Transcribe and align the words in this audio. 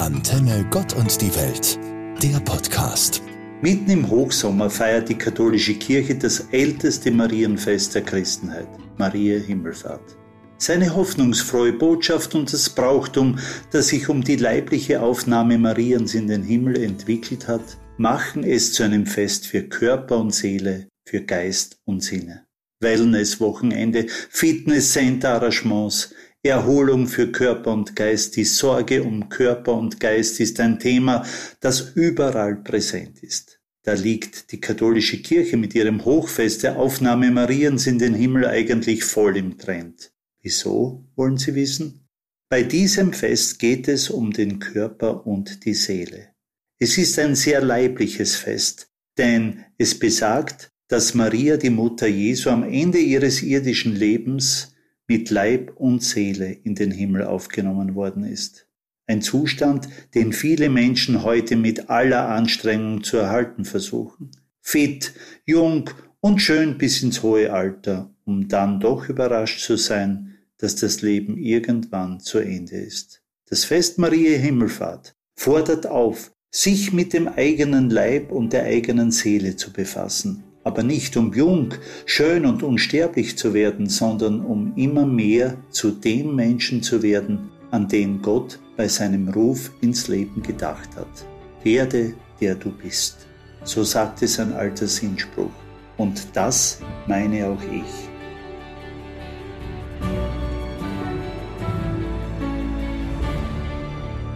Antenne 0.00 0.64
Gott 0.70 0.94
und 0.94 1.20
die 1.20 1.34
Welt, 1.34 1.76
der 2.22 2.38
Podcast. 2.40 3.20
Mitten 3.62 3.90
im 3.90 4.08
Hochsommer 4.08 4.70
feiert 4.70 5.08
die 5.08 5.18
katholische 5.18 5.74
Kirche 5.74 6.14
das 6.14 6.46
älteste 6.52 7.10
Marienfest 7.10 7.96
der 7.96 8.02
Christenheit, 8.02 8.68
Maria 8.96 9.40
Himmelfahrt. 9.40 10.16
Seine 10.56 10.94
hoffnungsfrohe 10.94 11.72
Botschaft 11.72 12.36
und 12.36 12.52
das 12.52 12.70
Brauchtum, 12.70 13.40
das 13.72 13.88
sich 13.88 14.08
um 14.08 14.22
die 14.22 14.36
leibliche 14.36 15.02
Aufnahme 15.02 15.58
Mariens 15.58 16.14
in 16.14 16.28
den 16.28 16.44
Himmel 16.44 16.80
entwickelt 16.80 17.48
hat, 17.48 17.76
machen 17.96 18.44
es 18.44 18.74
zu 18.74 18.84
einem 18.84 19.04
Fest 19.04 19.48
für 19.48 19.64
Körper 19.64 20.18
und 20.18 20.32
Seele, 20.32 20.86
für 21.08 21.22
Geist 21.22 21.80
und 21.84 22.04
Sinne. 22.04 22.44
Wellness-Wochenende, 22.80 24.06
Fitness-Center-Arrangements, 24.30 26.14
Erholung 26.44 27.08
für 27.08 27.32
Körper 27.32 27.72
und 27.72 27.96
Geist, 27.96 28.36
die 28.36 28.44
Sorge 28.44 29.02
um 29.02 29.28
Körper 29.28 29.74
und 29.74 29.98
Geist 29.98 30.38
ist 30.38 30.60
ein 30.60 30.78
Thema, 30.78 31.26
das 31.60 31.92
überall 31.96 32.56
präsent 32.56 33.22
ist. 33.22 33.60
Da 33.82 33.94
liegt 33.94 34.52
die 34.52 34.60
katholische 34.60 35.20
Kirche 35.20 35.56
mit 35.56 35.74
ihrem 35.74 36.04
Hochfest 36.04 36.62
der 36.62 36.78
Aufnahme 36.78 37.30
Mariens 37.32 37.86
in 37.86 37.98
den 37.98 38.14
Himmel 38.14 38.46
eigentlich 38.46 39.02
voll 39.02 39.36
im 39.36 39.58
Trend. 39.58 40.12
Wieso, 40.40 41.04
wollen 41.16 41.38
Sie 41.38 41.54
wissen? 41.54 42.06
Bei 42.48 42.62
diesem 42.62 43.12
Fest 43.12 43.58
geht 43.58 43.88
es 43.88 44.08
um 44.08 44.32
den 44.32 44.60
Körper 44.60 45.26
und 45.26 45.64
die 45.64 45.74
Seele. 45.74 46.28
Es 46.78 46.96
ist 46.98 47.18
ein 47.18 47.34
sehr 47.34 47.60
leibliches 47.60 48.36
Fest, 48.36 48.90
denn 49.18 49.64
es 49.76 49.98
besagt, 49.98 50.70
dass 50.86 51.14
Maria, 51.14 51.56
die 51.56 51.70
Mutter 51.70 52.06
Jesu, 52.06 52.50
am 52.50 52.62
Ende 52.62 52.98
ihres 52.98 53.42
irdischen 53.42 53.94
Lebens 53.94 54.74
mit 55.08 55.30
Leib 55.30 55.72
und 55.76 56.02
Seele 56.02 56.52
in 56.52 56.74
den 56.74 56.90
Himmel 56.90 57.24
aufgenommen 57.24 57.94
worden 57.94 58.24
ist. 58.24 58.66
Ein 59.06 59.22
Zustand, 59.22 59.88
den 60.14 60.34
viele 60.34 60.68
Menschen 60.68 61.24
heute 61.24 61.56
mit 61.56 61.88
aller 61.88 62.28
Anstrengung 62.28 63.02
zu 63.02 63.16
erhalten 63.16 63.64
versuchen. 63.64 64.30
Fit, 64.60 65.14
jung 65.46 65.88
und 66.20 66.42
schön 66.42 66.76
bis 66.76 67.02
ins 67.02 67.22
hohe 67.22 67.50
Alter, 67.50 68.14
um 68.26 68.48
dann 68.48 68.80
doch 68.80 69.08
überrascht 69.08 69.60
zu 69.60 69.76
sein, 69.76 70.34
dass 70.58 70.76
das 70.76 71.00
Leben 71.00 71.38
irgendwann 71.38 72.20
zu 72.20 72.38
Ende 72.38 72.76
ist. 72.76 73.22
Das 73.48 73.64
Fest 73.64 73.98
Maria 73.98 74.36
Himmelfahrt 74.36 75.16
fordert 75.34 75.86
auf, 75.86 76.32
sich 76.50 76.92
mit 76.92 77.14
dem 77.14 77.28
eigenen 77.28 77.88
Leib 77.88 78.30
und 78.30 78.52
der 78.52 78.64
eigenen 78.64 79.10
Seele 79.10 79.56
zu 79.56 79.72
befassen 79.72 80.44
aber 80.68 80.82
nicht 80.82 81.16
um 81.16 81.32
jung, 81.32 81.70
schön 82.04 82.44
und 82.44 82.62
unsterblich 82.62 83.38
zu 83.38 83.54
werden, 83.54 83.88
sondern 83.88 84.42
um 84.44 84.74
immer 84.76 85.06
mehr 85.06 85.56
zu 85.70 85.90
dem 85.92 86.36
Menschen 86.36 86.82
zu 86.82 87.02
werden, 87.02 87.48
an 87.70 87.88
den 87.88 88.20
Gott 88.20 88.58
bei 88.76 88.86
seinem 88.86 89.30
Ruf 89.30 89.70
ins 89.80 90.08
Leben 90.08 90.42
gedacht 90.42 90.90
hat. 90.94 91.08
Werde, 91.64 92.12
der 92.38 92.54
du 92.54 92.70
bist. 92.70 93.26
So 93.64 93.82
sagt 93.82 94.20
es 94.20 94.38
ein 94.38 94.52
alter 94.52 94.86
Sinnspruch. 94.86 95.50
Und 95.96 96.28
das 96.34 96.80
meine 97.06 97.46
auch 97.46 97.62
ich. 97.72 98.08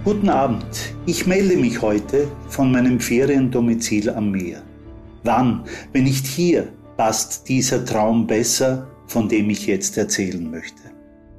Guten 0.02 0.30
Abend, 0.30 0.94
ich 1.04 1.26
melde 1.26 1.58
mich 1.58 1.82
heute 1.82 2.26
von 2.48 2.72
meinem 2.72 2.98
Feriendomizil 2.98 4.08
am 4.08 4.30
Meer. 4.30 4.62
Wann, 5.24 5.64
wenn 5.92 6.04
nicht 6.04 6.26
hier, 6.26 6.72
passt 6.96 7.48
dieser 7.48 7.84
Traum 7.84 8.26
besser, 8.26 8.88
von 9.06 9.28
dem 9.28 9.50
ich 9.50 9.66
jetzt 9.66 9.96
erzählen 9.96 10.50
möchte. 10.50 10.82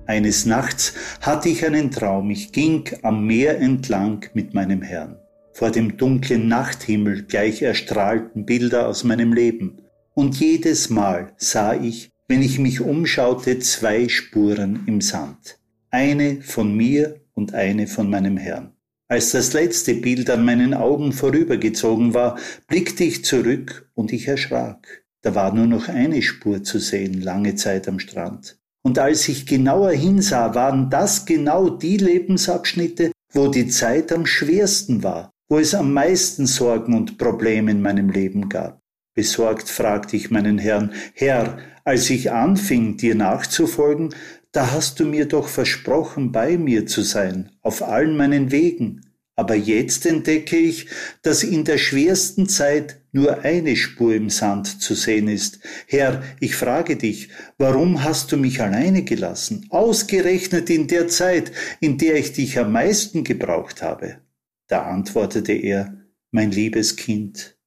Eines 0.05 0.45
Nachts 0.45 0.93
hatte 1.21 1.49
ich 1.49 1.65
einen 1.65 1.91
Traum, 1.91 2.29
ich 2.29 2.51
ging 2.51 2.83
am 3.03 3.25
Meer 3.25 3.59
entlang 3.59 4.25
mit 4.33 4.53
meinem 4.53 4.81
Herrn. 4.81 5.17
Vor 5.53 5.71
dem 5.71 5.97
dunklen 5.97 6.47
Nachthimmel 6.47 7.23
gleich 7.23 7.61
erstrahlten 7.61 8.45
Bilder 8.45 8.87
aus 8.87 9.03
meinem 9.03 9.33
Leben. 9.33 9.81
Und 10.13 10.39
jedes 10.39 10.89
Mal 10.89 11.33
sah 11.37 11.73
ich, 11.73 12.11
wenn 12.27 12.41
ich 12.41 12.59
mich 12.59 12.81
umschaute, 12.81 13.59
zwei 13.59 14.09
Spuren 14.09 14.83
im 14.87 14.99
Sand. 14.99 15.59
Eine 15.89 16.41
von 16.41 16.75
mir 16.75 17.21
und 17.33 17.53
eine 17.53 17.87
von 17.87 18.09
meinem 18.09 18.37
Herrn. 18.37 18.72
Als 19.07 19.31
das 19.31 19.53
letzte 19.53 19.95
Bild 19.95 20.29
an 20.29 20.45
meinen 20.45 20.73
Augen 20.73 21.11
vorübergezogen 21.11 22.13
war, 22.13 22.37
blickte 22.67 23.03
ich 23.03 23.25
zurück 23.25 23.89
und 23.93 24.13
ich 24.13 24.27
erschrak. 24.27 25.03
Da 25.21 25.35
war 25.35 25.53
nur 25.53 25.67
noch 25.67 25.87
eine 25.87 26.21
Spur 26.21 26.63
zu 26.63 26.79
sehen, 26.79 27.21
lange 27.21 27.55
Zeit 27.55 27.87
am 27.87 27.99
Strand. 27.99 28.57
Und 28.83 28.99
als 28.99 29.27
ich 29.29 29.45
genauer 29.45 29.91
hinsah, 29.91 30.55
waren 30.55 30.89
das 30.89 31.25
genau 31.25 31.69
die 31.69 31.97
Lebensabschnitte, 31.97 33.11
wo 33.31 33.47
die 33.47 33.67
Zeit 33.67 34.11
am 34.11 34.25
schwersten 34.25 35.03
war, 35.03 35.31
wo 35.49 35.57
es 35.57 35.73
am 35.73 35.93
meisten 35.93 36.45
Sorgen 36.45 36.93
und 36.93 37.17
Probleme 37.17 37.71
in 37.71 37.81
meinem 37.81 38.09
Leben 38.09 38.49
gab. 38.49 38.81
Besorgt 39.15 39.69
fragte 39.69 40.17
ich 40.17 40.31
meinen 40.31 40.57
Herrn, 40.57 40.91
Herr, 41.13 41.59
als 41.85 42.09
ich 42.09 42.31
anfing, 42.31 42.97
dir 42.97 43.15
nachzufolgen, 43.15 44.13
da 44.53 44.71
hast 44.71 44.99
du 44.99 45.05
mir 45.05 45.25
doch 45.25 45.47
versprochen, 45.47 46.31
bei 46.31 46.57
mir 46.57 46.85
zu 46.85 47.01
sein, 47.01 47.51
auf 47.61 47.81
allen 47.81 48.15
meinen 48.15 48.51
Wegen. 48.51 49.01
Aber 49.35 49.55
jetzt 49.55 50.05
entdecke 50.05 50.57
ich, 50.57 50.87
dass 51.23 51.43
in 51.43 51.65
der 51.65 51.79
schwersten 51.79 52.47
Zeit 52.47 53.01
nur 53.11 53.41
eine 53.41 53.75
Spur 53.75 54.13
im 54.13 54.29
Sand 54.29 54.79
zu 54.81 54.93
sehen 54.93 55.27
ist. 55.27 55.59
Herr, 55.87 56.21
ich 56.39 56.55
frage 56.55 56.97
dich, 56.97 57.29
warum 57.57 58.03
hast 58.03 58.31
du 58.31 58.37
mich 58.37 58.61
alleine 58.61 59.03
gelassen, 59.03 59.65
ausgerechnet 59.69 60.69
in 60.69 60.87
der 60.87 61.07
Zeit, 61.07 61.51
in 61.79 61.97
der 61.97 62.15
ich 62.15 62.33
dich 62.33 62.59
am 62.59 62.71
meisten 62.71 63.23
gebraucht 63.23 63.81
habe? 63.81 64.19
Da 64.67 64.83
antwortete 64.83 65.53
er, 65.53 65.97
mein 66.29 66.51
liebes 66.51 66.95
Kind, 66.95 67.57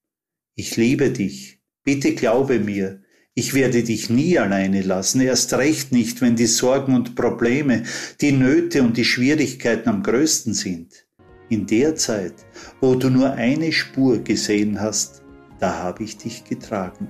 ich 0.54 0.76
liebe 0.76 1.10
dich, 1.10 1.60
bitte 1.82 2.14
glaube 2.14 2.60
mir, 2.60 3.02
ich 3.38 3.52
werde 3.52 3.82
dich 3.82 4.08
nie 4.08 4.38
alleine 4.38 4.80
lassen, 4.80 5.20
erst 5.20 5.52
recht 5.52 5.92
nicht, 5.92 6.22
wenn 6.22 6.36
die 6.36 6.46
Sorgen 6.46 6.94
und 6.94 7.14
Probleme, 7.14 7.82
die 8.22 8.32
Nöte 8.32 8.82
und 8.82 8.96
die 8.96 9.04
Schwierigkeiten 9.04 9.90
am 9.90 10.02
größten 10.02 10.54
sind. 10.54 11.04
In 11.50 11.66
der 11.66 11.96
Zeit, 11.96 12.32
wo 12.80 12.94
du 12.94 13.10
nur 13.10 13.32
eine 13.32 13.72
Spur 13.72 14.20
gesehen 14.20 14.80
hast, 14.80 15.22
da 15.60 15.80
habe 15.80 16.02
ich 16.02 16.16
dich 16.16 16.44
getragen. 16.44 17.08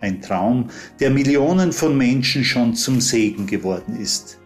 Ein 0.00 0.22
Traum, 0.22 0.70
der 1.00 1.10
Millionen 1.10 1.72
von 1.72 1.98
Menschen 1.98 2.42
schon 2.42 2.74
zum 2.74 3.02
Segen 3.02 3.46
geworden 3.46 4.00
ist. 4.00 4.38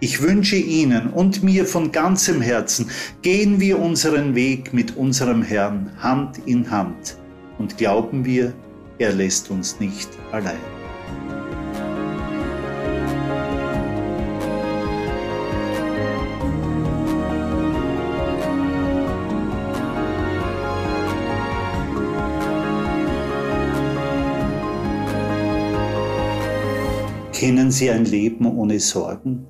Ich 0.00 0.20
wünsche 0.20 0.56
Ihnen 0.56 1.06
und 1.06 1.44
mir 1.44 1.66
von 1.66 1.92
ganzem 1.92 2.40
Herzen, 2.40 2.90
gehen 3.22 3.60
wir 3.60 3.78
unseren 3.78 4.34
Weg 4.34 4.74
mit 4.74 4.96
unserem 4.96 5.42
Herrn 5.42 5.92
Hand 6.02 6.38
in 6.46 6.68
Hand 6.68 7.16
und 7.58 7.78
glauben 7.78 8.24
wir, 8.24 8.52
er 8.98 9.12
lässt 9.12 9.50
uns 9.50 9.78
nicht 9.80 10.08
allein. 10.32 10.56
Kennen 27.32 27.70
Sie 27.70 27.90
ein 27.90 28.06
Leben 28.06 28.46
ohne 28.46 28.80
Sorgen? 28.80 29.46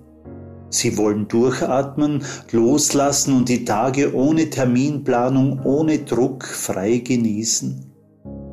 Sie 0.71 0.99
wollen 0.99 1.29
durchatmen, 1.29 2.25
loslassen 2.51 3.33
und 3.33 3.49
die 3.49 3.65
Tage 3.65 4.13
ohne 4.13 4.51
Terminplanung, 4.51 5.61
ohne 5.65 6.01
Druck 6.01 6.45
frei 6.45 6.99
genießen? 6.99 7.96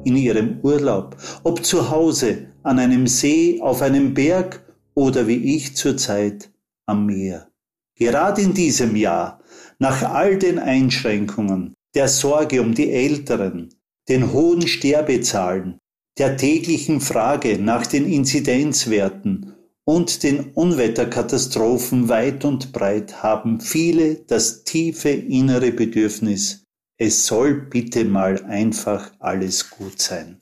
In 0.05 0.15
ihrem 0.15 0.59
Urlaub, 0.61 1.17
ob 1.43 1.65
zu 1.65 1.89
Hause, 1.89 2.47
an 2.63 2.79
einem 2.79 3.07
See, 3.07 3.59
auf 3.61 3.81
einem 3.81 4.13
Berg 4.13 4.65
oder 4.95 5.27
wie 5.27 5.55
ich 5.55 5.75
zurzeit 5.75 6.51
am 6.85 7.05
Meer. 7.05 7.49
Gerade 7.95 8.41
in 8.41 8.53
diesem 8.53 8.95
Jahr, 8.95 9.41
nach 9.79 10.01
all 10.03 10.37
den 10.37 10.59
Einschränkungen, 10.59 11.73
der 11.93 12.07
Sorge 12.07 12.61
um 12.61 12.73
die 12.73 12.91
Älteren, 12.91 13.69
den 14.09 14.33
hohen 14.33 14.67
Sterbezahlen, 14.67 15.77
der 16.17 16.37
täglichen 16.37 17.01
Frage 17.01 17.57
nach 17.59 17.85
den 17.85 18.11
Inzidenzwerten 18.11 19.53
und 19.85 20.23
den 20.23 20.51
Unwetterkatastrophen 20.53 22.09
weit 22.09 22.45
und 22.45 22.71
breit 22.71 23.21
haben 23.23 23.59
viele 23.59 24.15
das 24.15 24.63
tiefe 24.63 25.09
innere 25.09 25.71
Bedürfnis, 25.71 26.62
es 26.97 27.25
soll 27.25 27.53
bitte 27.55 28.05
mal 28.05 28.43
einfach 28.45 29.11
alles 29.19 29.69
gut 29.69 30.01
sein. 30.01 30.41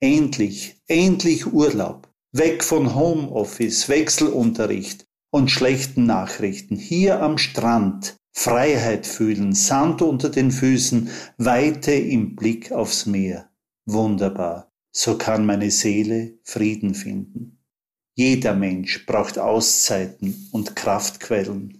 Endlich, 0.00 0.80
endlich 0.86 1.52
Urlaub. 1.52 2.08
Weg 2.32 2.62
von 2.62 2.94
Homeoffice, 2.94 3.88
Wechselunterricht 3.88 5.06
und 5.30 5.50
schlechten 5.50 6.06
Nachrichten. 6.06 6.76
Hier 6.76 7.20
am 7.20 7.38
Strand. 7.38 8.16
Freiheit 8.32 9.06
fühlen, 9.06 9.52
Sand 9.52 10.00
unter 10.00 10.28
den 10.28 10.52
Füßen, 10.52 11.10
Weite 11.38 11.92
im 11.92 12.36
Blick 12.36 12.70
aufs 12.70 13.06
Meer. 13.06 13.50
Wunderbar. 13.84 14.70
So 14.94 15.18
kann 15.18 15.44
meine 15.44 15.72
Seele 15.72 16.38
Frieden 16.44 16.94
finden. 16.94 17.58
Jeder 18.14 18.54
Mensch 18.54 19.06
braucht 19.06 19.38
Auszeiten 19.38 20.48
und 20.52 20.76
Kraftquellen. 20.76 21.77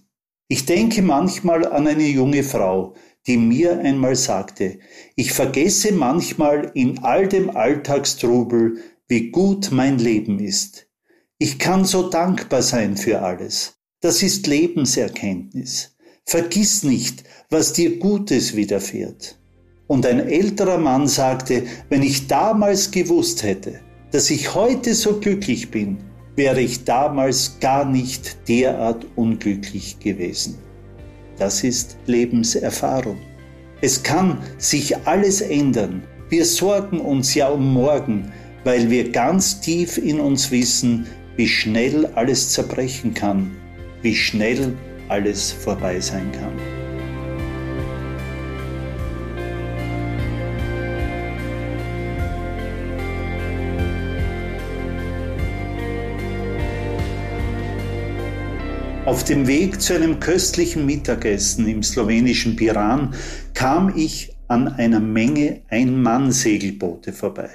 Ich 0.50 0.64
denke 0.64 1.02
manchmal 1.02 1.66
an 1.66 1.86
eine 1.86 2.06
junge 2.06 2.42
Frau, 2.42 2.94
die 3.26 3.36
mir 3.36 3.80
einmal 3.80 4.16
sagte, 4.16 4.78
ich 5.14 5.32
vergesse 5.32 5.92
manchmal 5.92 6.70
in 6.72 7.00
all 7.00 7.28
dem 7.28 7.54
Alltagstrubel, 7.54 8.78
wie 9.08 9.30
gut 9.30 9.70
mein 9.72 9.98
Leben 9.98 10.38
ist. 10.38 10.88
Ich 11.36 11.58
kann 11.58 11.84
so 11.84 12.08
dankbar 12.08 12.62
sein 12.62 12.96
für 12.96 13.20
alles. 13.20 13.74
Das 14.00 14.22
ist 14.22 14.46
Lebenserkenntnis. 14.46 15.94
Vergiss 16.24 16.82
nicht, 16.82 17.24
was 17.50 17.74
dir 17.74 17.98
Gutes 17.98 18.56
widerfährt. 18.56 19.38
Und 19.86 20.06
ein 20.06 20.20
älterer 20.20 20.78
Mann 20.78 21.08
sagte, 21.08 21.64
wenn 21.90 22.02
ich 22.02 22.26
damals 22.26 22.90
gewusst 22.90 23.42
hätte, 23.42 23.80
dass 24.12 24.30
ich 24.30 24.54
heute 24.54 24.94
so 24.94 25.20
glücklich 25.20 25.70
bin, 25.70 25.98
wäre 26.38 26.61
ich 26.61 26.85
damals 26.85 27.58
gar 27.58 27.85
nicht 27.85 28.49
derart 28.49 29.05
unglücklich 29.17 29.99
gewesen. 29.99 30.56
Das 31.37 31.64
ist 31.64 31.99
Lebenserfahrung. 32.06 33.19
Es 33.81 34.02
kann 34.02 34.38
sich 34.56 34.96
alles 35.06 35.40
ändern. 35.40 36.05
Wir 36.29 36.44
sorgen 36.44 37.00
uns 37.00 37.35
ja 37.35 37.49
um 37.49 37.75
morgen, 37.75 38.32
weil 38.62 38.88
wir 38.88 39.11
ganz 39.11 39.61
tief 39.61 39.99
in 39.99 40.20
uns 40.20 40.50
wissen, 40.52 41.06
wie 41.37 41.49
schnell 41.49 42.06
alles 42.14 42.52
zerbrechen 42.52 43.14
kann, 43.14 43.50
wie 44.02 44.14
schnell 44.14 44.75
alles 45.08 45.50
vorbei 45.50 45.99
sein 45.99 46.31
kann. 46.32 46.77
Auf 59.08 59.25
dem 59.25 59.46
Weg 59.46 59.81
zu 59.81 59.94
einem 59.94 60.20
köstlichen 60.20 60.84
Mittagessen 60.84 61.66
im 61.66 61.82
slowenischen 61.82 62.56
Piran 62.56 63.14
kam 63.55 63.96
ich 63.96 64.37
an 64.49 64.69
einer 64.69 65.00
Menge 65.00 65.62
Ein-Mann-Segelboote 65.70 67.14
vorbei. 67.14 67.49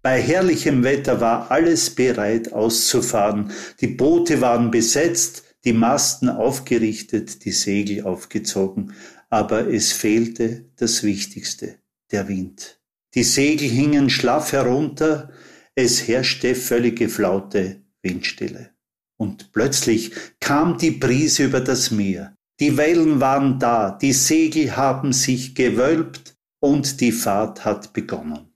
Bei 0.00 0.22
herrlichem 0.22 0.84
Wetter 0.84 1.20
war 1.20 1.50
alles 1.50 1.90
bereit 1.90 2.52
auszufahren. 2.52 3.50
Die 3.80 3.88
Boote 3.88 4.40
waren 4.40 4.70
besetzt, 4.70 5.42
die 5.64 5.72
Masten 5.72 6.28
aufgerichtet, 6.28 7.44
die 7.44 7.50
Segel 7.50 8.04
aufgezogen, 8.04 8.92
aber 9.28 9.66
es 9.66 9.90
fehlte 9.90 10.66
das 10.76 11.02
Wichtigste, 11.02 11.78
der 12.12 12.28
Wind. 12.28 12.78
Die 13.16 13.24
Segel 13.24 13.68
hingen 13.68 14.08
schlaff 14.08 14.52
herunter, 14.52 15.32
es 15.74 16.06
herrschte 16.06 16.54
völlige 16.54 17.08
Flaute, 17.08 17.82
Windstille. 18.02 18.70
Und 19.22 19.52
plötzlich 19.52 20.10
kam 20.40 20.78
die 20.78 20.90
Brise 20.90 21.44
über 21.44 21.60
das 21.60 21.92
Meer. 21.92 22.34
Die 22.58 22.76
Wellen 22.76 23.20
waren 23.20 23.60
da, 23.60 23.92
die 23.92 24.12
Segel 24.12 24.76
haben 24.76 25.12
sich 25.12 25.54
gewölbt 25.54 26.34
und 26.58 27.00
die 27.00 27.12
Fahrt 27.12 27.64
hat 27.64 27.92
begonnen. 27.92 28.52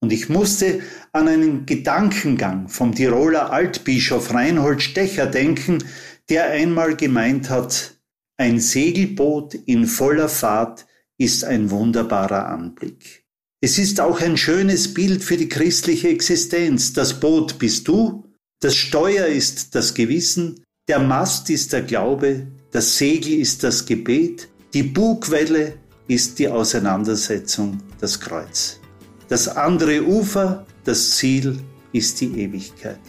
Und 0.00 0.12
ich 0.12 0.28
musste 0.28 0.82
an 1.10 1.26
einen 1.26 1.66
Gedankengang 1.66 2.68
vom 2.68 2.94
Tiroler 2.94 3.52
Altbischof 3.52 4.32
Reinhold 4.32 4.82
Stecher 4.82 5.26
denken, 5.26 5.82
der 6.28 6.48
einmal 6.48 6.94
gemeint 6.94 7.50
hat, 7.50 7.96
ein 8.36 8.60
Segelboot 8.60 9.54
in 9.66 9.84
voller 9.84 10.28
Fahrt 10.28 10.86
ist 11.18 11.42
ein 11.42 11.72
wunderbarer 11.72 12.46
Anblick. 12.46 13.24
Es 13.60 13.78
ist 13.78 14.00
auch 14.00 14.20
ein 14.20 14.36
schönes 14.36 14.94
Bild 14.94 15.24
für 15.24 15.36
die 15.36 15.48
christliche 15.48 16.06
Existenz. 16.06 16.92
Das 16.92 17.18
Boot 17.18 17.58
bist 17.58 17.88
du 17.88 18.24
das 18.64 18.76
Steuer 18.76 19.26
ist 19.26 19.74
das 19.74 19.92
Gewissen, 19.92 20.64
der 20.88 20.98
Mast 20.98 21.50
ist 21.50 21.74
der 21.74 21.82
Glaube, 21.82 22.46
das 22.70 22.96
Segel 22.96 23.34
ist 23.34 23.62
das 23.62 23.84
Gebet, 23.84 24.48
die 24.72 24.82
Bugwelle 24.82 25.74
ist 26.08 26.38
die 26.38 26.48
Auseinandersetzung, 26.48 27.78
das 28.00 28.18
Kreuz. 28.18 28.80
Das 29.28 29.48
andere 29.48 30.02
Ufer, 30.02 30.64
das 30.82 31.10
Ziel, 31.10 31.58
ist 31.92 32.22
die 32.22 32.40
Ewigkeit. 32.40 33.00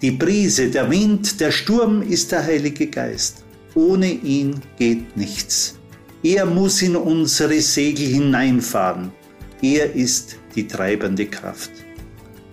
Die 0.00 0.12
Brise, 0.12 0.70
der 0.70 0.90
Wind, 0.90 1.38
der 1.38 1.50
Sturm 1.50 2.00
ist 2.00 2.32
der 2.32 2.42
Heilige 2.42 2.86
Geist. 2.86 3.44
Ohne 3.74 4.10
ihn 4.10 4.58
geht 4.78 5.18
nichts. 5.18 5.74
Er 6.22 6.46
muss 6.46 6.80
in 6.80 6.96
unsere 6.96 7.60
Segel 7.60 8.06
hineinfahren. 8.06 9.12
Er 9.60 9.94
ist 9.94 10.36
die 10.56 10.66
treibende 10.66 11.26
Kraft. 11.26 11.72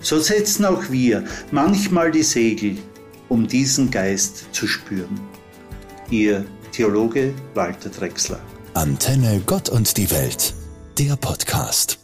So 0.02 0.20
setzen 0.20 0.66
auch 0.66 0.90
wir 0.90 1.24
manchmal 1.52 2.12
die 2.12 2.24
Segel, 2.24 2.78
um 3.30 3.48
diesen 3.48 3.92
Geist 3.92 4.46
zu 4.52 4.68
spüren. 4.68 5.20
Ihr 6.10 6.46
Theologe 6.72 7.34
Walter 7.54 7.90
Drexler. 7.90 8.40
Antenne 8.74 9.42
Gott 9.46 9.70
und 9.70 9.98
die 9.98 10.10
Welt, 10.10 10.54
der 10.98 11.16
Podcast. 11.16 12.01